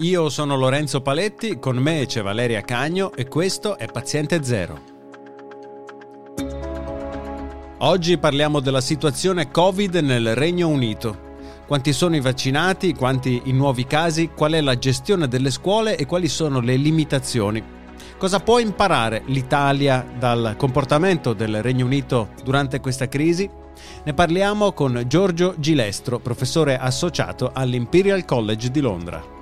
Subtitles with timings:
[0.00, 4.80] Io sono Lorenzo Paletti, con me c'è Valeria Cagno e questo è Paziente Zero.
[7.78, 11.26] Oggi parliamo della situazione Covid nel Regno Unito.
[11.66, 16.06] Quanti sono i vaccinati, quanti i nuovi casi, qual è la gestione delle scuole e
[16.06, 17.60] quali sono le limitazioni.
[18.18, 23.50] Cosa può imparare l'Italia dal comportamento del Regno Unito durante questa crisi?
[24.04, 29.37] Ne parliamo con Giorgio Gilestro, professore associato all'Imperial College di Londra.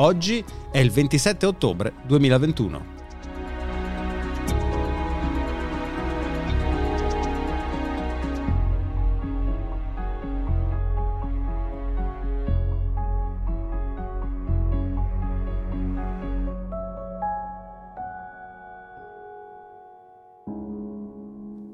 [0.00, 2.96] Oggi è il 27 ottobre 2021.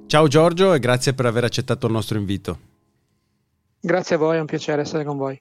[0.06, 2.58] Ciao Giorgio e grazie per aver accettato il nostro invito.
[3.80, 5.38] Grazie a voi, è un piacere essere con voi.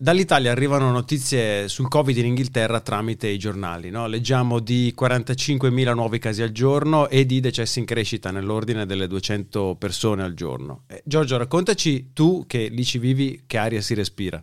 [0.00, 3.90] Dall'Italia arrivano notizie sul Covid in Inghilterra tramite i giornali.
[3.90, 4.06] No?
[4.06, 9.74] Leggiamo di 45.000 nuovi casi al giorno e di decessi in crescita nell'ordine delle 200
[9.76, 10.84] persone al giorno.
[10.86, 14.40] Eh, Giorgio, raccontaci tu che lì ci vivi, che aria si respira.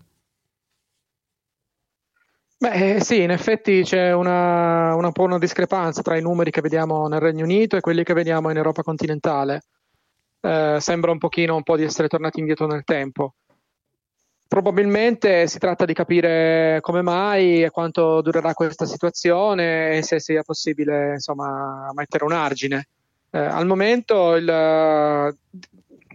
[2.58, 7.08] Beh, eh, sì, in effetti c'è una, una, una discrepanza tra i numeri che vediamo
[7.08, 9.62] nel Regno Unito e quelli che vediamo in Europa continentale.
[10.42, 13.36] Eh, sembra un pochino un po' di essere tornati indietro nel tempo.
[14.48, 20.44] Probabilmente si tratta di capire come mai e quanto durerà questa situazione e se sia
[20.44, 22.88] possibile insomma, mettere un argine.
[23.32, 25.36] Eh, al momento il,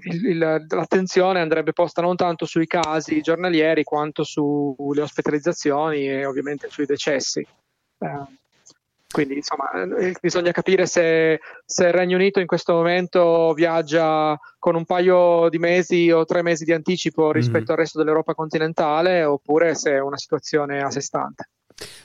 [0.04, 6.68] il, il, l'attenzione andrebbe posta non tanto sui casi giornalieri quanto sulle ospitalizzazioni e ovviamente
[6.70, 7.40] sui decessi.
[7.40, 8.38] Eh,
[9.10, 14.76] quindi insomma eh, bisogna capire se, se, il Regno Unito in questo momento viaggia con
[14.76, 17.32] un paio di mesi o tre mesi di anticipo mhm.
[17.32, 17.70] rispetto mm-hmm.
[17.70, 21.48] al resto dell'Europa continentale oppure se è una situazione a sé stante.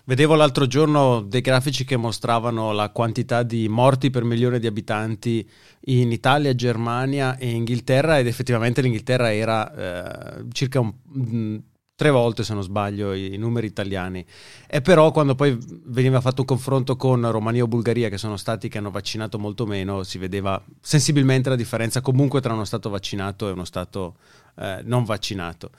[0.05, 5.47] Vedevo l'altro giorno dei grafici che mostravano la quantità di morti per milione di abitanti
[5.87, 11.61] in Italia, Germania e Inghilterra ed effettivamente l'Inghilterra era eh, circa un,
[11.95, 14.25] tre volte se non sbaglio i, numeri italiani.
[14.67, 18.67] E però quando poi veniva fatto un confronto con Romania o Bulgaria che sono stati
[18.67, 23.47] che hanno vaccinato molto meno si vedeva sensibilmente la differenza comunque tra uno stato vaccinato
[23.47, 24.17] e uno stato
[24.57, 25.71] eh, non vaccinato.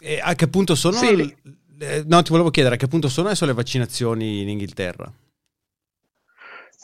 [0.00, 1.36] E a che punto sono sì.
[1.78, 5.12] eh, no ti volevo chiedere a che punto sono adesso le vaccinazioni in Inghilterra?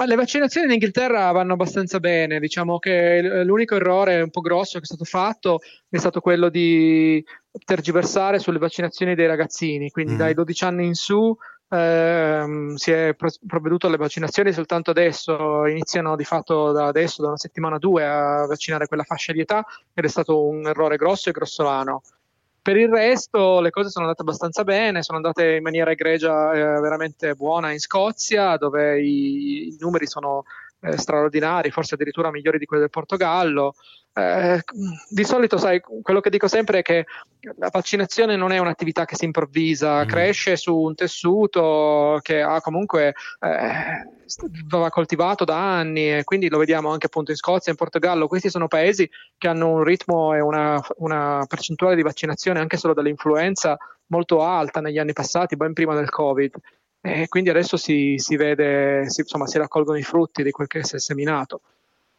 [0.01, 4.79] Ma le vaccinazioni in Inghilterra vanno abbastanza bene, diciamo che l'unico errore un po' grosso
[4.79, 5.59] che è stato fatto
[5.89, 7.25] è stato quello di
[7.65, 10.19] tergiversare sulle vaccinazioni dei ragazzini, quindi mm.
[10.19, 11.37] dai 12 anni in su
[11.69, 17.37] ehm, si è provveduto alle vaccinazioni soltanto adesso, iniziano di fatto da adesso, da una
[17.37, 21.29] settimana o due, a vaccinare quella fascia di età ed è stato un errore grosso
[21.29, 22.03] e grossolano.
[22.61, 26.81] Per il resto le cose sono andate abbastanza bene, sono andate in maniera egregia eh,
[26.81, 30.45] veramente buona in Scozia, dove i, i numeri sono
[30.81, 33.75] eh, straordinari, forse addirittura migliori di quelli del Portogallo.
[34.13, 34.61] Eh,
[35.09, 37.07] di solito, sai, quello che dico sempre è che
[37.57, 40.09] la vaccinazione non è un'attività che si improvvisa, mm.
[40.09, 44.09] cresce su un tessuto che ha comunque eh,
[44.67, 48.27] va coltivato da anni e quindi lo vediamo anche appunto in Scozia, in Portogallo.
[48.27, 52.95] Questi sono paesi che hanno un ritmo e una, una percentuale di vaccinazione anche solo
[52.95, 56.55] dall'influenza molto alta negli anni passati, ben prima del Covid
[57.01, 60.85] e quindi adesso si, si vede, si, insomma, si raccolgono i frutti di quel che
[60.85, 61.61] si è seminato.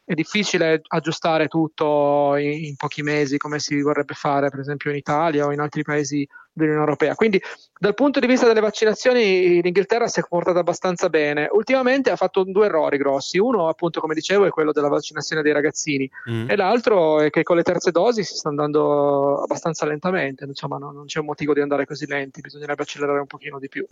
[0.02, 4.96] È difficile aggiustare tutto in, in, pochi mesi come si vorrebbe fare per esempio in
[4.96, 7.14] Italia o in altri paesi dell'Unione Europea.
[7.14, 7.40] Quindi
[7.78, 11.48] dal punto di vista delle vaccinazioni l'Inghilterra si è comportata abbastanza bene.
[11.52, 13.38] Ultimamente ha fatto due errori grossi.
[13.38, 16.50] Uno appunto come dicevo è quello della vaccinazione dei ragazzini mm.
[16.50, 20.44] e l'altro è che con le terze dosi si sta andando abbastanza lentamente.
[20.44, 23.68] Insomma no, non c'è un motivo di andare così lenti, bisognerebbe accelerare un pochino di
[23.68, 23.86] più.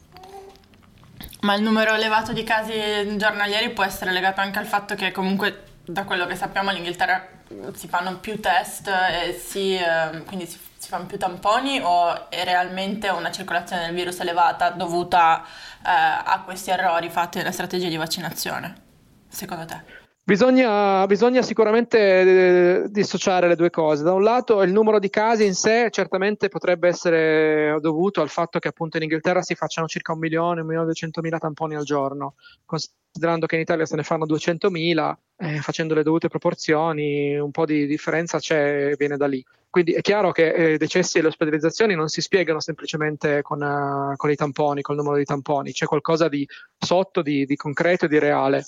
[1.40, 2.72] Ma il numero elevato di casi
[3.16, 7.26] giornalieri può essere legato anche al fatto che comunque da quello che sappiamo all'Inghilterra
[7.74, 12.44] si fanno più test e si, eh, quindi si, si, fanno più tamponi o è
[12.44, 17.96] realmente una circolazione del virus elevata dovuta eh, a questi errori fatti nella strategia di
[17.96, 18.74] vaccinazione,
[19.28, 19.97] secondo te?
[20.28, 21.98] Bisogna, bisogna, sicuramente
[22.82, 24.02] eh, dissociare le due cose.
[24.02, 28.58] Da un lato il numero di casi in sé certamente potrebbe essere dovuto al fatto
[28.58, 31.84] che appunto in Inghilterra si facciano circa un milione, un milione e duecentomila tamponi al
[31.84, 32.34] giorno,
[32.66, 37.64] considerando che in Italia se ne fanno duecentomila, eh, facendo le dovute proporzioni, un po'
[37.64, 39.42] di differenza c'è, viene da lì.
[39.70, 43.62] Quindi è chiaro che i eh, decessi e le ospedalizzazioni non si spiegano semplicemente con,
[43.62, 46.46] uh, con, i tamponi, col numero di tamponi, c'è qualcosa di
[46.76, 48.66] sotto, di, di concreto e di reale.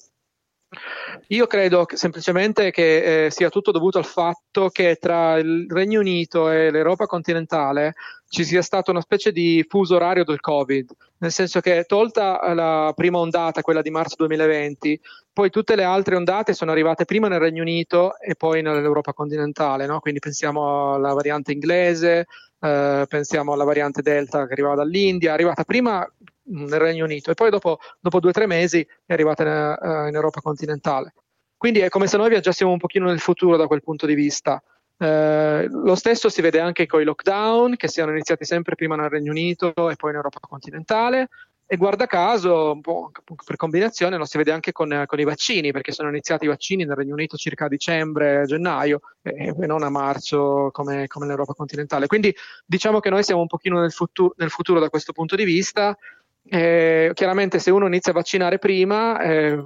[1.28, 5.98] Io credo che semplicemente che eh, sia tutto dovuto al fatto che tra il Regno
[5.98, 7.94] Unito e l'Europa continentale
[8.28, 12.92] ci sia stato una specie di fuso orario del Covid, nel senso che tolta la
[12.94, 15.00] prima ondata, quella di marzo 2020,
[15.32, 19.86] poi tutte le altre ondate sono arrivate prima nel Regno Unito e poi nell'Europa continentale,
[19.86, 19.98] no?
[19.98, 22.26] quindi pensiamo alla variante inglese,
[22.60, 26.08] eh, pensiamo alla variante Delta che arrivava dall'India, è arrivata prima
[26.44, 30.08] nel Regno Unito e poi dopo, dopo due o tre mesi è arrivata in, uh,
[30.08, 31.14] in, Europa continentale.
[31.56, 34.62] Quindi è come se noi viaggiassimo un pochino nel futuro da quel punto di vista.
[34.96, 39.08] Eh, lo stesso si vede anche con i lockdown che siano iniziati sempre prima nel
[39.08, 41.28] Regno Unito e poi in Europa continentale
[41.72, 43.12] e guarda caso, po'
[43.46, 46.84] per combinazione, lo si vede anche con, con, i vaccini, perché sono iniziati i vaccini
[46.84, 51.54] nel Regno Unito circa a dicembre, gennaio, e, e non a marzo come, come nell'Europa
[51.54, 52.08] continentale.
[52.08, 52.34] Quindi
[52.66, 55.96] diciamo che noi siamo un pochino nel futuro, nel futuro da questo punto di vista.
[56.42, 59.62] Eh, chiaramente se uno inizia a vaccinare prima eh,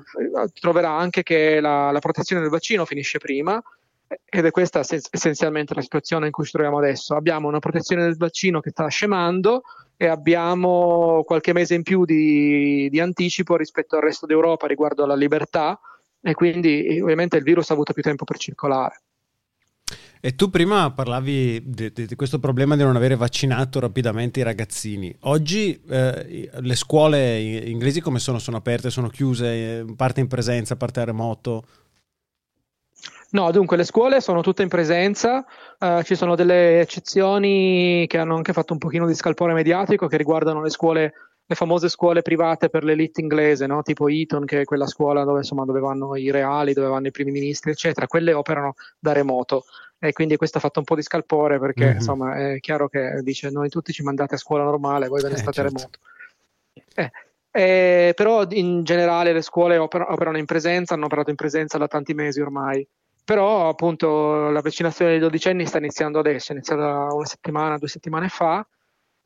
[0.58, 3.62] troverà anche che la, la, protezione del vaccino finisce prima
[4.24, 7.14] ed è questa essenzialmente la situazione in cui ci troviamo adesso.
[7.14, 9.62] Abbiamo una protezione del vaccino che sta scemando,
[9.96, 15.14] e abbiamo qualche mese in più di, di anticipo rispetto al resto d'Europa riguardo alla
[15.14, 15.78] libertà
[16.20, 19.02] e quindi ovviamente il virus ha avuto più tempo per circolare.
[20.26, 24.42] E tu prima parlavi di, di, di, questo problema di non avere vaccinato rapidamente i
[24.42, 25.14] ragazzini.
[25.24, 28.38] Oggi eh, le scuole inglesi come sono?
[28.38, 31.66] Sono aperte, sono chiuse, parte in presenza, parte a remoto?
[33.32, 35.44] No, dunque le scuole sono tutte in presenza,
[35.78, 40.16] eh, ci sono delle eccezioni che hanno anche fatto un pochino di scalpore mediatico che
[40.16, 41.12] riguardano le scuole,
[41.46, 43.82] le famose scuole private per l'elite inglese, no?
[43.82, 47.10] tipo Eton, che è quella scuola dove, insomma, dove vanno i reali, dove vanno i
[47.10, 48.06] primi ministri, eccetera.
[48.06, 49.64] Quelle operano da remoto
[49.98, 51.94] e quindi questo ha fatto un po' di scalpore perché mm-hmm.
[51.94, 55.34] insomma è chiaro che dice noi tutti ci mandate a scuola normale, voi ve ne
[55.34, 55.74] eh, state certo.
[55.74, 55.98] remoto.
[56.94, 57.10] Eh,
[57.50, 61.88] eh, però in generale le scuole oper- operano in presenza, hanno operato in presenza da
[61.88, 62.86] tanti mesi ormai
[63.24, 68.28] però appunto la vaccinazione dei dodicenni sta iniziando adesso, è iniziata una settimana, due settimane
[68.28, 68.66] fa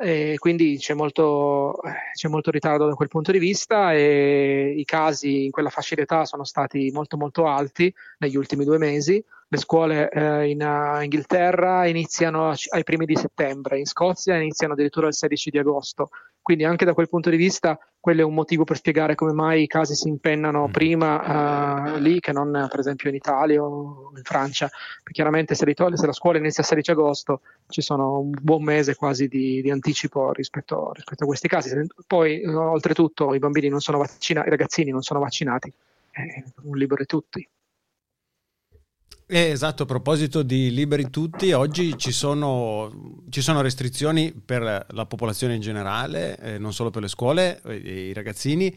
[0.01, 1.81] e quindi c'è molto,
[2.15, 6.25] c'è molto, ritardo da quel punto di vista e i casi in quella fascia d'età
[6.25, 9.23] sono stati molto molto alti negli ultimi due mesi.
[9.51, 15.07] Le scuole eh, in uh, Inghilterra iniziano ai primi di settembre, in Scozia iniziano addirittura
[15.07, 16.11] il 16 di agosto,
[16.43, 19.63] quindi anche da quel punto di vista quello è un motivo per spiegare come mai
[19.63, 20.71] i casi si impennano mm.
[20.71, 24.71] prima uh, lì che non per esempio in Italia o in Francia.
[25.11, 29.29] Chiaramente se, se, la scuola inizia il 16 agosto ci sono un buon mese quasi
[29.29, 31.75] di, di anticipo rispetto, rispetto, a questi casi.
[32.07, 35.73] Poi oltretutto i bambini non sono vaccinati, i ragazzini non sono vaccinati,
[36.11, 37.49] è un libero di tutti.
[39.31, 45.05] Eh, esatto, a proposito di liberi tutti, oggi ci sono, ci sono restrizioni per la
[45.05, 48.75] popolazione in generale, eh, non solo per le scuole e i ragazzini,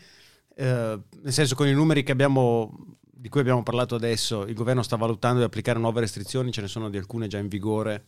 [0.55, 4.97] eh, nel senso con i numeri abbiamo, di cui abbiamo parlato adesso, il governo sta
[4.97, 8.07] valutando di applicare nuove restrizioni, ce ne sono di alcune già in vigore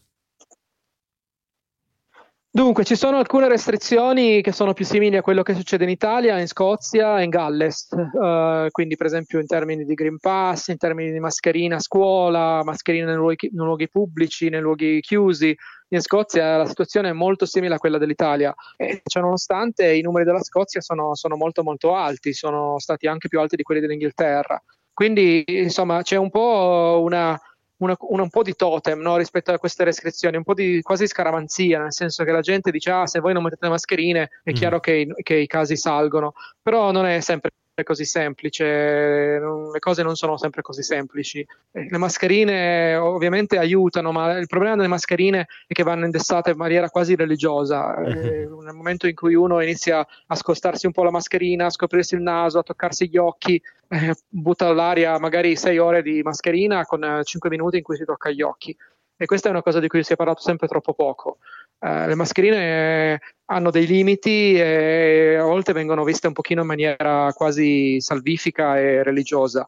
[2.56, 6.38] Dunque, ci sono alcune restrizioni che sono più simili a quello che succede in Italia,
[6.38, 10.78] in Scozia e in Galles, uh, quindi per esempio in termini di Green Pass, in
[10.78, 15.58] termini di mascherina a scuola, mascherina nei luoghi, nei luoghi pubblici, nei luoghi chiusi.
[15.88, 20.24] In Scozia la situazione è molto simile a quella dell'Italia, e cioè, nonostante i numeri
[20.24, 24.62] della Scozia sono, sono molto molto alti, sono stati anche più alti di quelli dell'Inghilterra.
[24.94, 27.36] Quindi insomma c'è un po' una
[27.84, 31.08] una, una, un po' di totem no, rispetto a queste restrizioni, un po' di quasi
[31.08, 34.52] scaramanzia, nel senso che la gente dice ah se voi non mettete le mascherine è
[34.52, 34.54] mm.
[34.54, 40.16] chiaro che, che i casi salgono, però non è sempre così semplice, le cose non
[40.16, 41.44] sono sempre così semplici.
[41.72, 46.90] Le mascherine ovviamente aiutano, ma il problema delle mascherine è che vanno indossate in maniera
[46.90, 47.98] quasi religiosa.
[48.00, 48.60] Mm-hmm.
[48.64, 52.22] Nel momento in cui uno inizia a scostarsi un po' la mascherina, a scoprirsi il
[52.22, 57.24] naso, a toccarsi gli occhi, eh, butta all'aria magari sei ore di mascherina con eh,
[57.24, 58.76] 5 minuti in cui si tocca gli occhi.
[59.16, 61.38] E questa è una cosa di cui si è parlato sempre troppo poco.
[61.80, 67.32] Uh, le mascherine hanno dei limiti e a volte vengono viste un pochino in maniera
[67.34, 69.68] quasi salvifica e religiosa.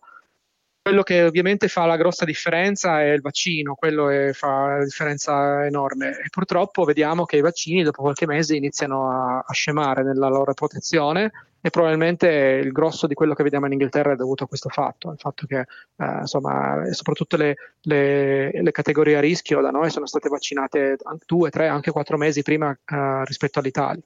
[0.85, 5.65] Quello che ovviamente fa la grossa differenza è il vaccino, quello è, fa la differenza
[5.65, 10.27] enorme e purtroppo vediamo che i vaccini dopo qualche mese iniziano a, a scemare nella
[10.27, 12.27] loro protezione e probabilmente
[12.63, 15.47] il grosso di quello che vediamo in Inghilterra è dovuto a questo fatto, il fatto
[15.47, 20.97] che eh, insomma, soprattutto le, le, le, categorie a rischio da noi sono state vaccinate
[21.25, 24.03] due, tre, anche quattro mesi prima eh, rispetto all'Italia.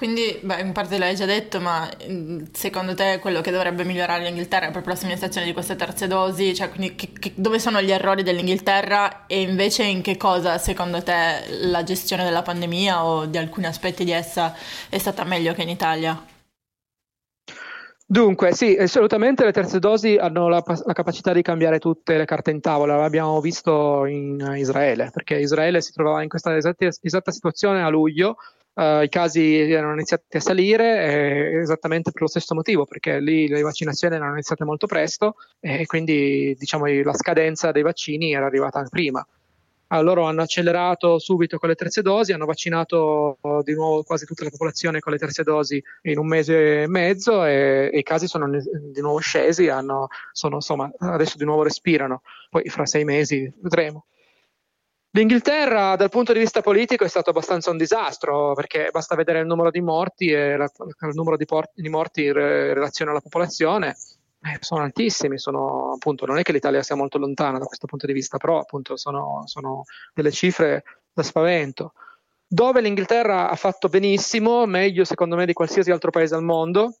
[0.00, 4.24] Quindi, beh, in parte l'hai già detto, ma mm, secondo te quello che dovrebbe migliorare
[4.24, 6.54] l'Inghilterra proprio la somministrazione di queste terze dosi?
[6.54, 11.02] Cioè, quindi che, che, dove sono gli errori dell'Inghilterra e invece in che cosa, secondo
[11.02, 14.54] te, la gestione della pandemia o di alcuni aspetti di essa
[14.88, 16.18] è stata meglio che in Italia?
[18.06, 22.50] Dunque, sì, assolutamente le terze dosi hanno la, la, capacità di cambiare tutte le carte
[22.50, 27.82] in tavola, l'abbiamo visto in Israele, perché Israele si trovava in questa esatta, esatta situazione
[27.82, 28.36] a luglio,
[28.80, 33.46] uh, i casi erano iniziati a salire eh, esattamente per lo stesso motivo, perché lì
[33.46, 38.82] le vaccinazioni erano iniziate molto presto e quindi diciamo, la scadenza dei vaccini era arrivata
[38.88, 39.24] prima.
[39.92, 44.24] Allora, loro hanno accelerato subito con le terze dosi, hanno vaccinato oh, di nuovo quasi
[44.24, 48.02] tutta la popolazione con le terze dosi in un mese e mezzo e, e i
[48.04, 53.02] casi sono di nuovo scesi, hanno, sono, insomma, adesso di nuovo respirano, poi fra sei
[53.02, 54.04] mesi vedremo.
[55.12, 59.46] L'Inghilterra dal punto di vista politico è stato abbastanza un disastro perché basta vedere il
[59.46, 60.70] numero di morti e la,
[61.08, 63.96] il numero di, por- di morti in, re- in relazione alla popolazione
[64.42, 68.06] eh, sono altissimi, sono, appunto, non è che l'Italia sia molto lontana da questo punto
[68.06, 71.92] di vista, però appunto sono, sono delle cifre da spavento.
[72.46, 76.96] Dove l'Inghilterra ha fatto benissimo, meglio secondo me di qualsiasi altro paese al mondo,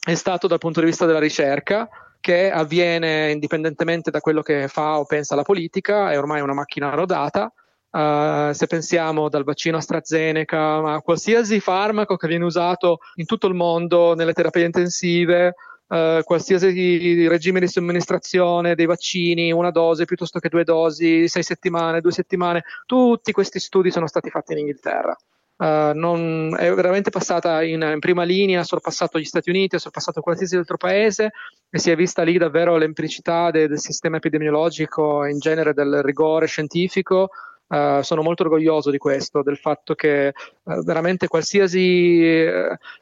[0.00, 1.88] è stato dal punto di vista della ricerca,
[2.20, 6.90] che avviene indipendentemente da quello che fa o pensa la politica, è ormai una macchina
[6.90, 7.52] rodata.
[7.90, 13.54] Uh, se pensiamo dal vaccino AstraZeneca a qualsiasi farmaco che viene usato in tutto il
[13.54, 15.54] mondo nelle terapie intensive,
[15.88, 22.02] Uh, qualsiasi regime di somministrazione dei vaccini, una dose piuttosto che due dosi, sei settimane,
[22.02, 25.16] due settimane, tutti questi studi sono stati fatti in Inghilterra.
[25.58, 29.80] Uh, non, è veramente passata in, in, prima linea, ha sorpassato gli Stati Uniti, ha
[29.80, 31.32] sorpassato qualsiasi altro paese
[31.68, 36.46] e si è vista lì davvero l'empiricità de, del sistema epidemiologico, in genere del rigore
[36.46, 37.30] scientifico.
[37.68, 40.32] Uh, sono molto orgoglioso di questo, del fatto che
[40.62, 42.46] uh, veramente qualsiasi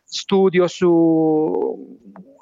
[0.02, 1.98] studio su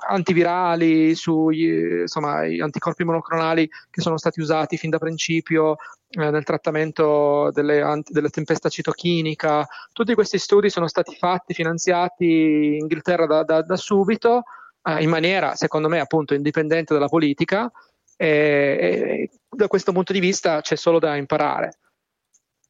[0.06, 5.76] antivirali, sugli insomma, anticorpi monoclonali che sono stati usati fin da principio
[6.10, 9.66] eh, nel trattamento delle, delle tempesta citochinica.
[9.92, 14.44] Tutti questi studi sono stati fatti, finanziati in Inghilterra da, da, da subito,
[14.82, 17.70] eh, in maniera, secondo me, appunto indipendente dalla politica.
[18.16, 21.78] E, e da questo punto di vista c'è solo da imparare.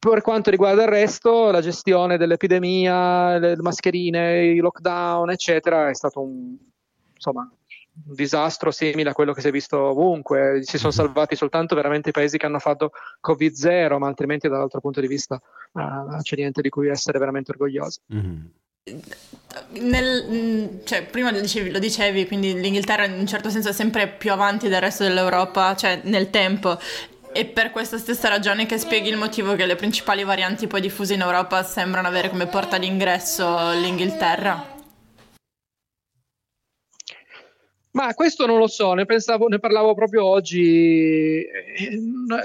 [0.09, 6.21] Per quanto riguarda il resto, la gestione dell'epidemia, le mascherine, i lockdown, eccetera, è stato
[6.21, 6.55] un
[7.15, 7.49] insomma,
[8.07, 10.61] un disastro simile a quello che si è visto ovunque.
[10.63, 10.99] Si sono mhm.
[10.99, 12.91] salvati soltanto veramente i paesi che hanno fatto
[13.25, 17.51] Covid-0, ma altrimenti dall'altro punto di vista uh, non c'è niente di cui essere veramente
[17.51, 17.99] orgogliosi.
[18.13, 18.45] Mm-hmm.
[19.81, 24.07] Nel, cioè, prima lo dicevi, lo dicevi, quindi l'Inghilterra in un certo senso è sempre
[24.07, 26.77] più avanti del resto dell'Europa, cioè nel tempo.
[27.37, 31.15] E per questa stessa ragione che spieghi il motivo che le principali varianti poi diffuse
[31.15, 34.63] in Europa sembrano avere come porta d'ingresso l'Inghilterra?
[37.91, 41.41] Ma questo non lo so, ne, pensavo, ne parlavo proprio oggi.
[41.41, 41.99] Eh,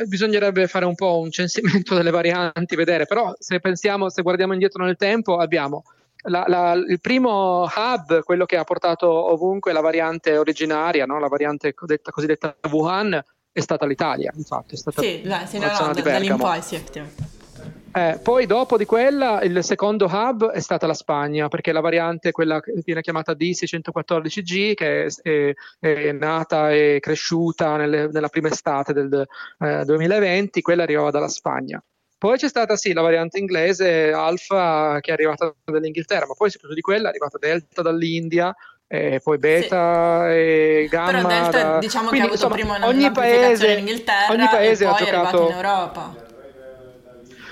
[0.08, 4.84] bisognerebbe fare un po' un censimento delle varianti, vedere, però se pensiamo, se guardiamo indietro
[4.84, 5.84] nel tempo, abbiamo
[6.22, 11.20] la, la, il primo hub, quello che ha portato ovunque la variante originaria, no?
[11.20, 14.74] la variante cosiddetta, cosiddetta Wuhan, è stata l'Italia, infatti.
[14.74, 17.38] È stata sì, la, sì, no, lì in poi, sì, effettivamente.
[17.92, 22.30] Eh, poi dopo di quella il secondo hub è stata la Spagna perché la variante,
[22.30, 28.48] quella che viene chiamata D614G, che è, è, è nata e cresciuta nelle, nella prima
[28.48, 29.26] estate del
[29.58, 31.82] eh, 2020, quella arrivava dalla Spagna.
[32.16, 36.74] Poi c'è stata sì la variante inglese Alfa che è arrivata dall'Inghilterra, ma poi soprattutto
[36.74, 38.54] di quella è arrivata Delta dall'India,
[38.92, 40.34] e poi beta sì.
[40.34, 41.10] e gamma.
[41.12, 41.78] Però Delta da...
[41.78, 45.02] diciamo Quindi, che ha avuto insomma, prima ogni paese, in Inghilterra ogni paese e poi
[45.02, 45.48] ha giocato...
[45.48, 46.28] in Europa.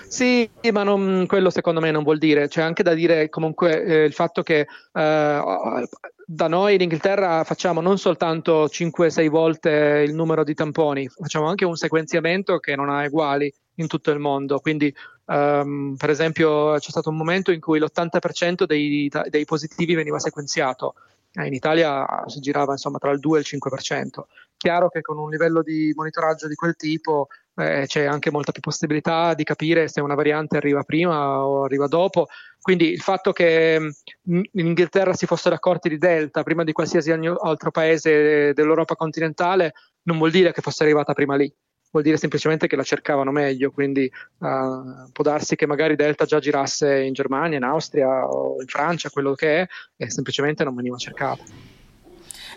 [0.09, 4.05] Sì, ma non, quello secondo me non vuol dire, c'è anche da dire comunque eh,
[4.05, 5.89] il fatto che eh,
[6.27, 11.65] da noi in Inghilterra facciamo non soltanto 5-6 volte il numero di tamponi, facciamo anche
[11.65, 14.93] un sequenziamento che non ha uguali in tutto il mondo, quindi
[15.27, 20.95] um, per esempio c'è stato un momento in cui l'80% dei, dei positivi veniva sequenziato,
[20.97, 24.27] eh, in Italia si girava insomma tra il 2 e il 5%.
[24.57, 28.61] Chiaro che con un livello di monitoraggio di quel tipo eh, c'è anche molta più
[28.61, 32.27] possibilità di capire se una variante arriva prima o arriva dopo.
[32.61, 33.89] Quindi il fatto che mm,
[34.25, 40.19] in Inghilterra si fossero accorti di Delta prima di qualsiasi altro paese dell'Europa continentale non
[40.19, 41.53] vuol dire che fosse arrivata prima lì,
[41.99, 43.71] vuol dire semplicemente che la cercavano meglio.
[43.71, 48.67] Quindi uh, può darsi che magari Delta già girasse in Germania, in Austria o in
[48.67, 51.43] Francia, quello che è, e semplicemente non veniva cercata.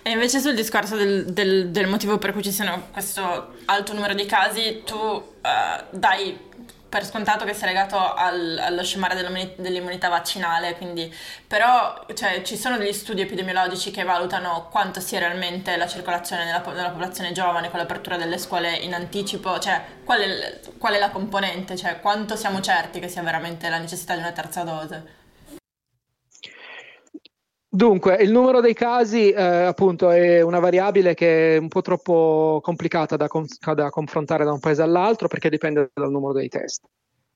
[0.03, 4.15] E invece sul discorso del, del, del, motivo per cui ci siano questo alto numero
[4.15, 5.23] di casi, tu uh,
[5.91, 6.37] dai
[6.91, 9.15] per scontato che sia legato al, allo scemare
[9.55, 11.09] dell'immunità vaccinale, quindi,
[11.47, 16.61] però cioè, ci sono degli studi epidemiologici che valutano quanto sia realmente la circolazione nella,
[16.65, 21.11] nella popolazione giovane con l'apertura delle scuole in anticipo, cioè qual è, qual è la
[21.11, 25.20] componente, cioè quanto siamo certi che sia veramente la necessità di una terza dose?
[27.73, 32.59] Dunque, il numero dei casi eh, appunto è una variabile che è un po' troppo
[32.61, 36.83] complicata da, con- da, confrontare da un paese all'altro perché dipende dal numero dei test.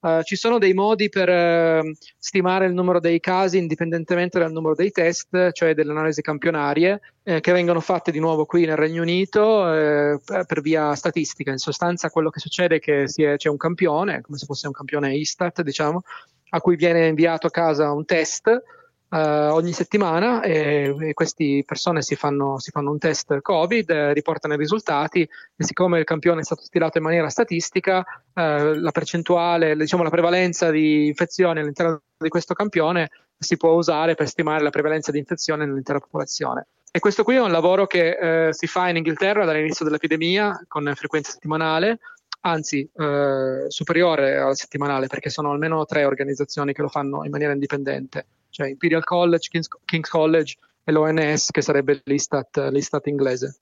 [0.02, 4.76] Uh, ci sono dei modi per uh, stimare il numero dei casi indipendentemente dal numero
[4.76, 9.04] dei test, cioè delle analisi campionarie, eh, che vengono fatte di nuovo qui nel Regno
[9.04, 11.52] Unito eh, per via statistica.
[11.52, 14.74] In sostanza quello che succede è che è, c'è un campione, come se fosse un
[14.74, 16.02] campione Istat, diciamo,
[16.50, 18.64] a cui viene inviato a casa un test
[19.16, 24.12] Uh, ogni settimana e, e queste persone si fanno, si fanno, un test Covid, eh,
[24.14, 28.04] riportano i risultati e siccome il campione è stato stilato in maniera statistica,
[28.34, 34.16] eh, la percentuale, diciamo la prevalenza di infezioni all'interno di questo campione si può usare
[34.16, 36.68] per stimare la prevalenza di infezione nell'intera popolazione.
[36.92, 40.92] E questo qui è un lavoro che eh, si fa in Inghilterra dall'inizio dell'epidemia con
[40.94, 42.00] frequenza settimanale,
[42.42, 47.54] anzi eh, superiore alla settimanale perché sono almeno tre organizzazioni che lo fanno in maniera
[47.54, 53.60] indipendente cioè Imperial College, King's, King's College e l'ONS, che sarebbe l'Istat, l'Istat inglese.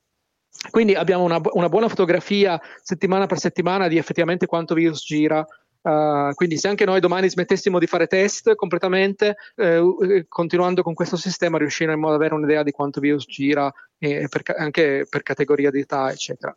[0.69, 5.43] Quindi abbiamo una, una, buona fotografia settimana per settimana di effettivamente quanto virus gira.
[5.81, 11.17] Uh, quindi se anche noi domani smettessimo di fare test completamente, eh, continuando con questo
[11.17, 15.79] sistema, riusciremo ad avere un'idea di quanto virus gira eh, per, anche per categoria di
[15.79, 16.55] età, eccetera.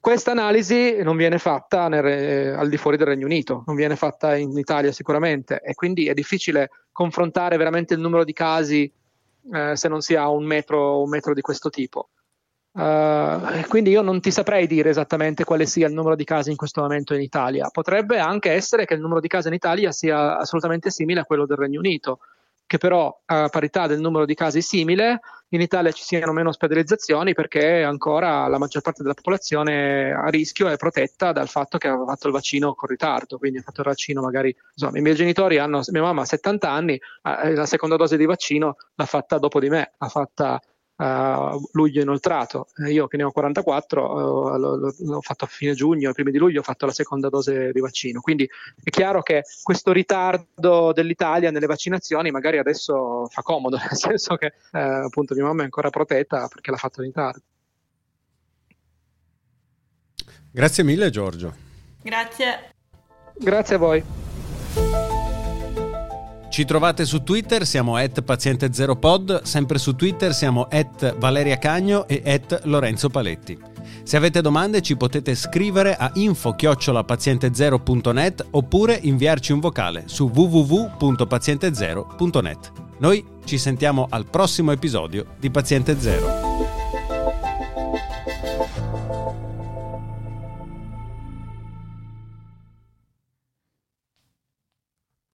[0.00, 3.96] Questa analisi non viene fatta nel, eh, al di fuori del Regno Unito, non viene
[3.96, 8.92] fatta in Italia sicuramente e quindi è difficile confrontare veramente il numero di casi
[9.54, 12.10] eh, se non si ha un metro, un metro di questo tipo.
[12.72, 16.56] Uh, quindi io non ti saprei dire esattamente quale sia il numero di casi in
[16.56, 17.70] questo momento in Italia.
[17.70, 21.46] Potrebbe anche essere che il numero di casi in Italia sia assolutamente simile a quello
[21.46, 22.18] del Regno Unito
[22.70, 27.34] che però a parità del numero di casi simile in Italia ci siano meno ospedalizzazioni
[27.34, 32.04] perché ancora la maggior parte della popolazione a rischio è protetta dal fatto che aveva
[32.04, 35.58] fatto il vaccino con ritardo, quindi ha fatto il vaccino magari, insomma, i miei genitori
[35.58, 39.58] hanno, mia mamma ha 70 anni, eh, la seconda dose di vaccino l'ha fatta dopo
[39.58, 40.60] di me, l'ha fatta
[41.00, 42.68] uh, luglio inoltrato.
[42.88, 46.60] Io che ne ho 44, uh, l'ho, l'ho, fatto a fine giugno, primi di luglio
[46.60, 48.20] ho fatto la seconda dose di vaccino.
[48.20, 48.48] Quindi
[48.82, 54.52] è chiaro che questo ritardo dell'Italia nelle vaccinazioni magari adesso fa comodo, nel senso che
[54.72, 57.40] uh, appunto mia mamma è ancora protetta perché l'ha fatto in ritardo.
[60.52, 61.54] Grazie mille Giorgio.
[62.02, 62.74] Grazie.
[63.38, 64.19] Grazie a voi.
[66.50, 72.24] Ci trovate su Twitter, siamo at paziente0pod, sempre su Twitter siamo at Valeria Cagno e
[72.26, 73.56] at Lorenzo Paletti.
[74.02, 82.72] Se avete domande ci potete scrivere a info-paziente0.net oppure inviarci un vocale su www.paziente0.net.
[82.98, 86.79] Noi ci sentiamo al prossimo episodio di Paziente Zero.